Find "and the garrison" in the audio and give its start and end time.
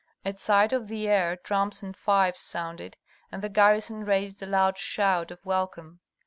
3.31-4.03